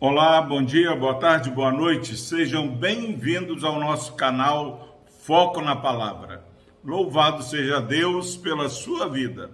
Olá, 0.00 0.40
bom 0.40 0.62
dia, 0.62 0.94
boa 0.94 1.14
tarde, 1.14 1.50
boa 1.50 1.72
noite. 1.72 2.16
Sejam 2.16 2.68
bem-vindos 2.68 3.64
ao 3.64 3.80
nosso 3.80 4.12
canal 4.12 5.02
Foco 5.22 5.60
na 5.60 5.74
Palavra. 5.74 6.44
Louvado 6.84 7.42
seja 7.42 7.80
Deus 7.80 8.36
pela 8.36 8.68
sua 8.68 9.08
vida. 9.08 9.50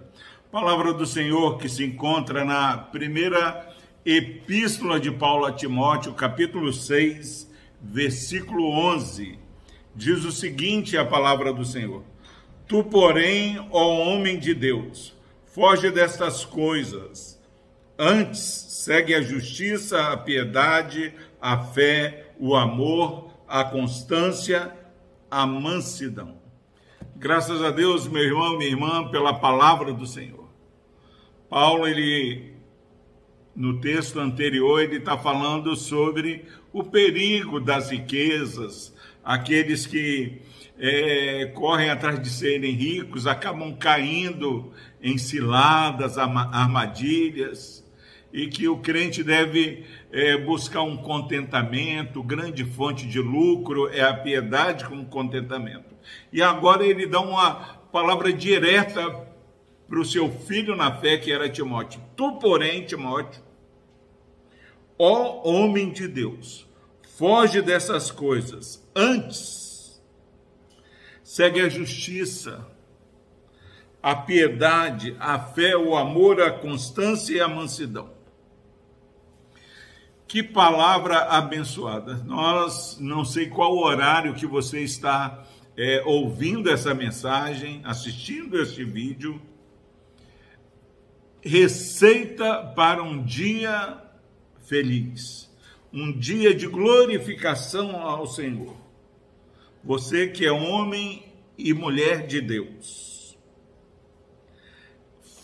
Palavra 0.51 0.93
do 0.93 1.03
Senhor 1.03 1.57
que 1.57 1.67
se 1.67 1.83
encontra 1.83 2.45
na 2.45 2.77
primeira 2.77 3.73
epístola 4.05 4.99
de 4.99 5.09
Paulo 5.09 5.45
a 5.45 5.51
Timóteo, 5.51 6.13
capítulo 6.13 6.71
6, 6.71 7.51
versículo 7.81 8.69
11. 8.69 9.39
Diz 9.95 10.23
o 10.25 10.31
seguinte: 10.31 10.95
a 10.95 11.03
palavra 11.03 11.51
do 11.51 11.65
Senhor: 11.65 12.03
Tu, 12.67 12.83
porém, 12.83 13.67
ó 13.71 14.11
homem 14.11 14.37
de 14.37 14.53
Deus, 14.53 15.11
foge 15.47 15.89
destas 15.89 16.45
coisas 16.45 17.34
Antes, 17.97 18.39
segue 18.39 19.15
a 19.15 19.21
justiça, 19.21 20.11
a 20.11 20.17
piedade, 20.17 21.13
a 21.41 21.57
fé, 21.57 22.33
o 22.37 22.53
amor, 22.53 23.31
a 23.47 23.63
constância, 23.63 24.75
a 25.31 25.45
mansidão. 25.45 26.37
Graças 27.15 27.63
a 27.63 27.71
Deus, 27.71 28.05
meu 28.05 28.21
irmão, 28.21 28.57
minha 28.57 28.69
irmã, 28.69 29.07
pela 29.09 29.39
palavra 29.39 29.93
do 29.93 30.05
Senhor. 30.05 30.49
Paulo, 31.49 31.87
ele, 31.87 32.53
no 33.55 33.79
texto 33.79 34.19
anterior, 34.19 34.81
ele 34.81 34.97
está 34.97 35.17
falando 35.17 35.73
sobre 35.73 36.45
o 36.73 36.83
perigo 36.83 37.61
das 37.61 37.91
riquezas, 37.91 38.93
aqueles 39.23 39.87
que 39.87 40.41
é, 40.77 41.45
correm 41.55 41.89
atrás 41.89 42.21
de 42.21 42.29
serem 42.29 42.73
ricos, 42.73 43.25
acabam 43.25 43.73
caindo 43.73 44.73
em 45.01 45.17
ciladas, 45.17 46.17
armadilhas 46.17 47.84
e 48.35 48.47
que 48.47 48.67
o 48.67 48.79
crente 48.79 49.23
deve 49.23 49.85
é, 50.11 50.37
buscar 50.37 50.81
um 50.81 50.97
contentamento, 50.97 52.21
grande 52.21 52.65
fonte 52.65 53.07
de 53.07 53.17
lucro 53.17 53.87
é 53.87 54.01
a 54.01 54.13
piedade 54.13 54.83
com 54.83 55.05
contentamento. 55.05 55.95
E 56.33 56.41
agora 56.41 56.85
ele 56.85 57.07
dá 57.07 57.21
uma 57.21 57.55
palavra 57.93 58.33
direta 58.33 59.25
para 59.87 59.99
o 60.01 60.03
seu 60.03 60.29
filho 60.29 60.75
na 60.75 60.99
fé, 60.99 61.17
que 61.17 61.31
era 61.31 61.47
Timóteo. 61.47 62.01
Tu, 62.13 62.33
porém, 62.33 62.85
Timóteo, 62.85 63.41
ó 64.99 65.49
homem 65.49 65.89
de 65.89 66.05
Deus, 66.05 66.67
foge 67.17 67.61
dessas 67.61 68.11
coisas. 68.11 68.85
Antes, 68.93 70.03
segue 71.23 71.61
a 71.61 71.69
justiça, 71.69 72.67
a 74.03 74.13
piedade, 74.13 75.15
a 75.21 75.39
fé, 75.39 75.77
o 75.77 75.95
amor, 75.95 76.41
a 76.41 76.51
constância 76.51 77.33
e 77.33 77.39
a 77.39 77.47
mansidão. 77.47 78.14
Que 80.27 80.41
palavra 80.41 81.19
abençoada. 81.25 82.15
Nós 82.25 82.97
não 82.99 83.23
sei 83.23 83.47
qual 83.47 83.77
horário 83.77 84.33
que 84.33 84.45
você 84.45 84.81
está 84.81 85.45
é, 85.77 86.01
ouvindo 86.05 86.69
essa 86.69 86.93
mensagem, 86.93 87.81
assistindo 87.83 88.59
este 88.59 88.83
vídeo. 88.83 89.39
Receita 91.41 92.73
para 92.75 93.03
um 93.03 93.23
dia 93.23 94.01
feliz, 94.65 95.49
um 95.93 96.11
dia 96.11 96.55
de 96.55 96.67
glorificação 96.67 97.95
ao 97.95 98.25
Senhor. 98.25 98.75
Você 99.83 100.27
que 100.27 100.43
é 100.43 100.51
homem 100.51 101.23
e 101.55 101.71
mulher 101.71 102.25
de 102.25 102.41
Deus 102.41 103.14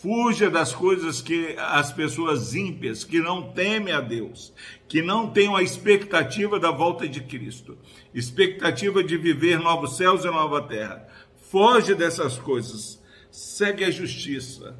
Fuja 0.02 0.50
das 0.50 0.74
coisas 0.74 1.22
que 1.22 1.54
as 1.56 1.92
pessoas 1.92 2.56
ímpias, 2.56 3.04
que 3.04 3.20
não 3.20 3.52
temem 3.52 3.94
a 3.94 4.00
Deus, 4.00 4.52
que 4.88 5.00
não 5.00 5.30
têm 5.30 5.54
a 5.54 5.62
expectativa 5.62 6.58
da 6.58 6.72
volta 6.72 7.06
de 7.06 7.20
Cristo, 7.20 7.78
expectativa 8.12 9.04
de 9.04 9.16
viver 9.16 9.60
novos 9.60 9.96
céus 9.96 10.24
e 10.24 10.26
nova 10.26 10.60
terra. 10.60 11.06
Foge 11.52 11.94
dessas 11.94 12.36
coisas. 12.36 13.00
Segue 13.30 13.84
a 13.84 13.92
justiça. 13.92 14.76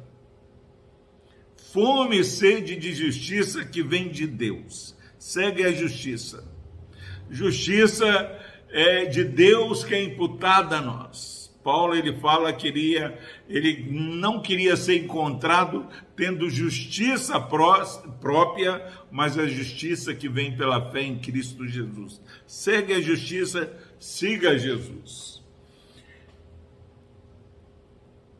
Fome 1.71 2.19
e 2.19 2.23
sede 2.25 2.75
de 2.75 2.93
justiça 2.93 3.63
que 3.63 3.81
vem 3.81 4.09
de 4.09 4.27
Deus. 4.27 4.93
Segue 5.17 5.63
a 5.63 5.71
justiça. 5.71 6.43
Justiça 7.29 8.05
é 8.69 9.05
de 9.05 9.23
Deus 9.23 9.85
que 9.85 9.95
é 9.95 10.03
imputada 10.03 10.79
a 10.79 10.81
nós 10.81 11.42
Paulo 11.63 11.95
ele 11.95 12.13
fala 12.19 12.51
que 12.51 12.63
queria, 12.63 13.17
ele 13.47 13.87
não 13.89 14.41
queria 14.41 14.75
ser 14.75 15.03
encontrado 15.03 15.87
tendo 16.15 16.49
justiça 16.49 17.39
pró 17.39 17.83
própria, 18.19 18.85
mas 19.11 19.37
a 19.37 19.45
justiça 19.47 20.13
que 20.13 20.27
vem 20.27 20.55
pela 20.55 20.91
fé 20.91 21.01
em 21.01 21.19
Cristo 21.19 21.67
Jesus. 21.67 22.21
Segue 22.45 22.93
a 22.93 23.01
justiça, 23.01 23.71
siga 23.99 24.57
Jesus. 24.57 25.41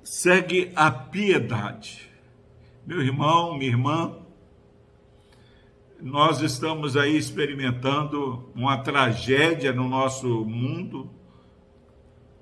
Segue 0.04 0.72
a 0.76 0.92
piedade. 0.92 2.10
Meu 2.86 3.02
irmão, 3.02 3.58
minha 3.58 3.72
irmã, 3.72 4.18
nós 6.02 6.42
estamos 6.42 6.98
aí 6.98 7.16
experimentando 7.16 8.52
uma 8.54 8.78
tragédia 8.78 9.72
no 9.72 9.88
nosso 9.88 10.28
mundo 10.46 11.10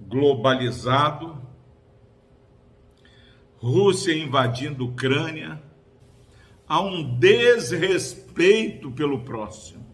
globalizado, 0.08 1.40
Rússia 3.58 4.14
invadindo 4.14 4.88
Ucrânia, 4.88 5.62
há 6.68 6.82
um 6.82 7.18
desrespeito 7.20 8.92
pelo 8.92 9.24
próximo. 9.24 9.86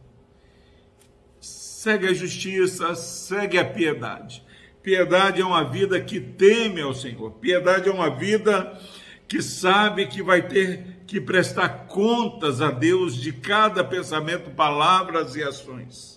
Segue 1.41 2.07
a 2.07 2.13
justiça, 2.13 2.95
segue 2.95 3.57
a 3.57 3.65
piedade. 3.65 4.43
Piedade 4.81 5.41
é 5.41 5.45
uma 5.45 5.63
vida 5.63 5.99
que 5.99 6.19
teme 6.19 6.81
ao 6.81 6.93
Senhor. 6.93 7.31
Piedade 7.33 7.89
é 7.89 7.91
uma 7.91 8.09
vida 8.09 8.79
que 9.27 9.41
sabe 9.41 10.07
que 10.07 10.23
vai 10.23 10.47
ter 10.47 11.01
que 11.05 11.19
prestar 11.19 11.87
contas 11.87 12.61
a 12.61 12.71
Deus 12.71 13.15
de 13.15 13.33
cada 13.33 13.83
pensamento, 13.83 14.51
palavras 14.51 15.35
e 15.35 15.43
ações 15.43 16.16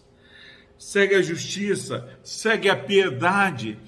segue 0.81 1.15
a 1.15 1.21
justiça, 1.21 2.09
segue 2.23 2.71
a 2.71 2.75
piedade, 2.75 3.79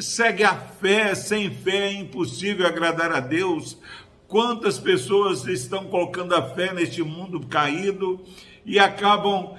segue 0.00 0.42
a 0.42 0.56
fé. 0.56 1.14
Sem 1.14 1.48
fé 1.54 1.86
é 1.86 1.92
impossível 1.92 2.66
agradar 2.66 3.12
a 3.12 3.20
Deus. 3.20 3.78
Quantas 4.26 4.76
pessoas 4.76 5.46
estão 5.46 5.84
colocando 5.84 6.34
a 6.34 6.42
fé 6.42 6.74
neste 6.74 7.00
mundo 7.00 7.46
caído 7.46 8.20
e 8.66 8.76
acabam 8.76 9.54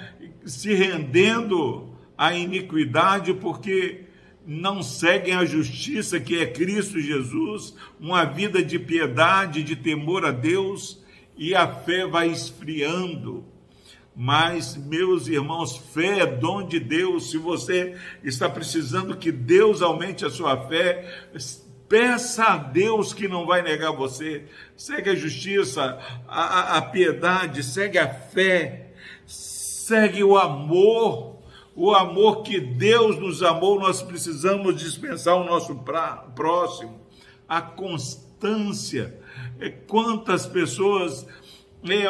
se 0.46 0.74
rendendo 0.74 1.90
à 2.18 2.34
iniquidade 2.34 3.34
porque 3.34 4.02
não 4.46 4.84
seguem 4.84 5.36
a 5.36 5.46
justiça 5.46 6.20
que 6.20 6.38
é 6.38 6.46
Cristo 6.46 7.00
Jesus, 7.00 7.76
uma 7.98 8.26
vida 8.26 8.62
de 8.62 8.78
piedade, 8.78 9.64
de 9.64 9.78
temor 9.78 10.26
a 10.26 10.32
Deus, 10.32 11.02
e 11.38 11.56
a 11.56 11.66
fé 11.66 12.06
vai 12.06 12.28
esfriando. 12.28 13.53
Mas, 14.16 14.76
meus 14.76 15.28
irmãos, 15.28 15.78
fé 15.78 16.20
é 16.20 16.26
dom 16.26 16.68
de 16.68 16.80
Deus. 16.80 17.32
Se 17.32 17.38
você 17.38 17.98
está 18.24 18.48
precisando 18.48 19.18
que 19.18 19.32
Deus 19.32 19.82
aumente 19.82 20.24
a 20.24 20.30
sua 20.30 20.56
fé, 20.68 21.28
peça 21.90 22.44
a 22.46 22.58
Deus 22.58 23.12
que 23.12 23.28
não 23.28 23.46
vai 23.46 23.64
negar 23.64 23.92
você. 23.92 24.46
Segue 24.78 25.10
a 25.10 25.16
justiça, 25.16 26.00
a, 26.28 26.78
a 26.78 26.82
piedade, 26.82 27.64
segue 27.64 27.98
a 27.98 28.08
fé, 28.08 28.92
segue 29.26 30.24
o 30.24 30.38
amor. 30.38 31.34
O 31.76 31.92
amor 31.92 32.44
que 32.44 32.60
Deus 32.60 33.18
nos 33.18 33.42
amou, 33.42 33.80
nós 33.80 34.04
precisamos 34.04 34.76
dispensar 34.76 35.36
o 35.36 35.44
nosso 35.44 35.76
pra, 35.78 36.18
próximo. 36.36 37.02
A 37.50 37.62
constância. 37.62 39.20
É, 39.60 39.70
quantas 39.70 40.46
pessoas 40.46 41.26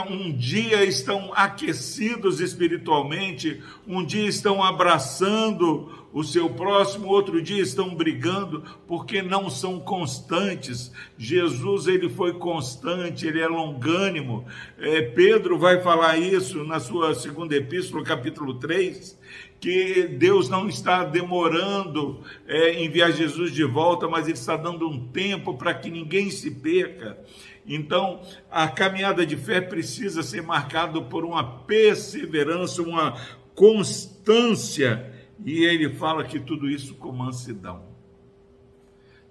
um 0.10 0.32
dia 0.32 0.84
estão 0.84 1.32
aquecidos 1.36 2.40
espiritualmente, 2.40 3.62
um 3.88 4.06
dia 4.06 4.28
estão 4.28 4.64
abraçando 4.64 6.04
o 6.14 6.24
seu 6.24 6.48
próximo, 6.48 7.08
outro 7.08 7.42
dia 7.42 7.62
estão 7.62 7.96
brigando, 7.96 8.64
porque 8.88 9.24
não 9.24 9.50
são 9.50 9.80
constantes. 9.80 10.92
Jesus, 11.18 11.88
ele 11.88 12.08
foi 12.08 12.34
constante, 12.34 13.26
ele 13.26 13.42
é 13.42 13.48
longânimo. 13.48 14.46
É, 14.78 15.02
Pedro 15.02 15.58
vai 15.58 15.82
falar 15.82 16.20
isso 16.20 16.64
na 16.64 16.80
sua 16.80 17.16
segunda 17.16 17.56
epístola, 17.56 18.04
capítulo 18.04 18.60
3, 18.60 19.18
que 19.64 20.10
Deus 20.10 20.50
não 20.50 20.68
está 20.68 21.06
demorando 21.06 22.20
é, 22.46 22.84
enviar 22.84 23.14
Jesus 23.14 23.54
de 23.54 23.64
volta, 23.64 24.10
mas 24.10 24.26
ele 24.26 24.38
está 24.38 24.58
dando 24.58 24.90
um 24.90 25.08
tempo 25.08 25.54
para 25.54 25.74
que 25.74 25.90
ninguém 25.90 26.30
se 26.30 26.52
perca. 26.52 27.18
Então, 27.66 28.22
a 28.52 28.68
caminhada 28.68 29.26
de 29.26 29.38
fé 29.38 29.62
precisa 29.62 30.22
ser 30.22 30.44
marcada 30.44 31.02
por 31.02 31.24
uma 31.24 31.62
perseverança, 31.62 32.82
uma 32.82 33.18
constância, 33.56 35.10
e 35.46 35.64
ele 35.64 35.96
fala 35.96 36.26
que 36.26 36.42
tudo 36.42 36.70
isso 36.70 36.96
com 36.96 37.14
mansidão. 37.14 37.86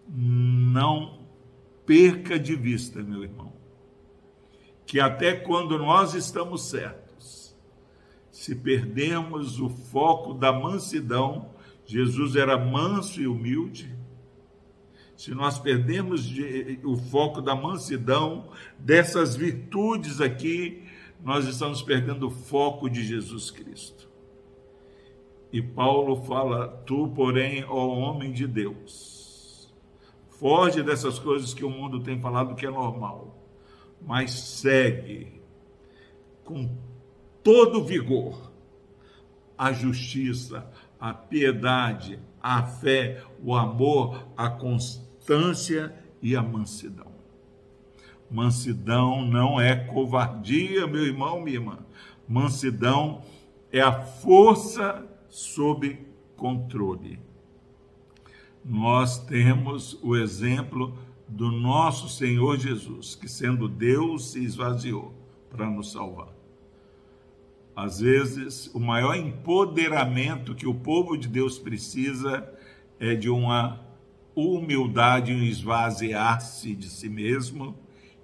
Não 0.09 1.27
perca 1.85 2.39
de 2.39 2.57
vista, 2.57 3.03
meu 3.03 3.23
irmão, 3.23 3.53
que 4.87 4.99
até 4.99 5.35
quando 5.35 5.77
nós 5.77 6.15
estamos 6.15 6.71
certos, 6.71 7.02
se 8.33 8.55
perdemos 8.55 9.61
o 9.61 9.69
foco 9.69 10.33
da 10.33 10.51
mansidão, 10.51 11.51
Jesus 11.85 12.35
era 12.35 12.57
manso 12.57 13.21
e 13.21 13.27
humilde. 13.27 13.95
Se 15.15 15.33
nós 15.33 15.59
perdemos 15.59 16.33
o 16.83 16.97
foco 16.97 17.43
da 17.43 17.55
mansidão, 17.55 18.49
dessas 18.79 19.37
virtudes 19.37 20.21
aqui, 20.21 20.83
nós 21.23 21.47
estamos 21.47 21.83
perdendo 21.83 22.29
o 22.29 22.31
foco 22.31 22.89
de 22.89 23.05
Jesus 23.05 23.51
Cristo. 23.51 24.09
E 25.53 25.61
Paulo 25.61 26.17
fala: 26.23 26.69
Tu, 26.87 27.09
porém, 27.15 27.63
ó 27.69 27.87
homem 27.87 28.33
de 28.33 28.47
Deus, 28.47 29.71
foge 30.31 30.83
dessas 30.83 31.19
coisas 31.19 31.53
que 31.53 31.65
o 31.65 31.71
mundo 31.71 32.01
tem 32.01 32.19
falado 32.19 32.55
que 32.55 32.65
é 32.65 32.71
normal, 32.71 33.47
mas 34.01 34.33
segue 34.33 35.41
com 36.43 36.92
todo 37.43 37.85
vigor 37.85 38.53
a 39.63 39.73
justiça, 39.73 40.67
a 40.99 41.15
piedade, 41.15 42.19
a 42.43 42.65
fé, 42.65 43.23
o 43.41 43.55
amor, 43.55 44.27
a 44.37 44.51
constância 44.51 45.95
e 46.21 46.35
a 46.35 46.43
mansidão. 46.43 47.13
Mansidão 48.29 49.25
não 49.25 49.61
é 49.61 49.77
covardia, 49.77 50.87
meu 50.87 51.05
irmão, 51.07 51.41
minha 51.41 51.59
irmã. 51.59 51.79
Mansidão 52.27 53.23
é 53.71 53.81
a 53.81 54.03
força 54.03 55.07
sob 55.29 56.05
controle. 56.37 57.21
Nós 58.65 59.25
temos 59.25 59.99
o 60.03 60.17
exemplo 60.17 60.99
do 61.29 61.53
nosso 61.53 62.09
Senhor 62.09 62.59
Jesus, 62.59 63.15
que 63.15 63.29
sendo 63.29 63.69
Deus 63.69 64.33
se 64.33 64.43
esvaziou 64.43 65.15
para 65.49 65.71
nos 65.71 65.93
salvar. 65.93 66.42
Às 67.75 68.01
vezes, 68.01 68.67
o 68.75 68.81
maior 68.81 69.15
empoderamento 69.17 70.55
que 70.55 70.67
o 70.67 70.75
povo 70.75 71.17
de 71.17 71.29
Deus 71.29 71.59
precisa 71.59 72.49
é 73.01 73.15
de 73.15 73.31
uma 73.31 73.81
humildade, 74.35 75.33
um 75.33 75.43
esvaziar-se 75.43 76.75
de 76.75 76.89
si 76.89 77.09
mesmo 77.09 77.77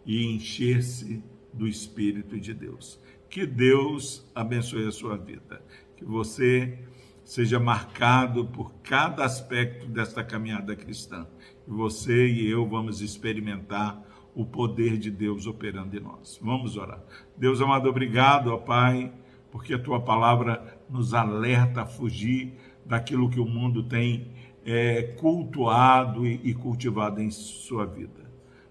e 0.05 0.25
encher-se 0.27 1.23
do 1.53 1.67
Espírito 1.67 2.39
de 2.39 2.55
Deus. 2.55 3.01
Que 3.29 3.47
Deus 3.47 4.31
abençoe 4.35 4.87
a 4.87 4.93
sua 4.93 5.17
vida. 5.17 5.63
Que 5.97 6.05
você 6.05 6.79
seja 7.25 7.61
marcado 7.61 8.47
por 8.47 8.73
cada 8.83 9.25
aspecto 9.25 9.87
desta 9.87 10.25
caminhada 10.25 10.75
cristã. 10.75 11.27
E 11.67 11.71
você 11.71 12.27
e 12.27 12.49
eu 12.49 12.67
vamos 12.67 13.03
experimentar 13.03 14.03
o 14.35 14.47
poder 14.47 14.97
de 14.97 15.11
Deus 15.11 15.47
operando 15.47 15.97
em 15.97 16.01
nós. 16.01 16.39
Vamos 16.41 16.77
orar. 16.77 17.03
Deus 17.37 17.61
amado, 17.61 17.89
obrigado, 17.89 18.49
ó 18.49 18.57
Pai, 18.57 19.13
porque 19.51 19.75
a 19.75 19.79
tua 19.79 20.01
palavra 20.01 20.79
nos 20.89 21.15
alerta 21.15 21.83
a 21.83 21.87
fugir 21.87 22.55
daquilo 22.85 23.31
que 23.31 23.41
o 23.41 23.47
mundo 23.47 23.83
tem 23.83 24.33
é, 24.65 25.03
cultuado 25.19 26.27
e, 26.27 26.41
e 26.45 26.55
cultivado 26.55 27.21
em 27.21 27.31
sua 27.31 27.87
vida. 27.87 28.29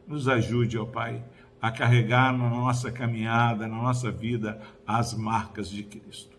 Nos 0.08 0.28
ajude, 0.28 0.78
ó 0.78 0.86
Pai, 0.86 1.24
a 1.62 1.72
carregar 1.72 2.36
na 2.38 2.50
nossa 2.50 2.92
caminhada, 2.92 3.68
na 3.68 3.78
nossa 3.78 4.12
vida, 4.12 4.62
as 4.86 5.14
marcas 5.14 5.70
de 5.70 5.84
Cristo 5.84 6.38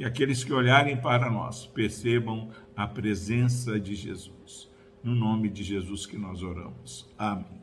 que 0.00 0.04
aqueles 0.04 0.42
que 0.42 0.52
olharem 0.52 0.96
para 0.96 1.30
nós 1.30 1.66
percebam 1.66 2.48
a 2.74 2.86
presença 2.86 3.78
de 3.78 3.94
Jesus. 3.94 4.70
No 5.04 5.14
nome 5.14 5.50
de 5.50 5.62
Jesus 5.62 6.06
que 6.06 6.16
nós 6.16 6.42
oramos. 6.42 7.06
Amém. 7.18 7.60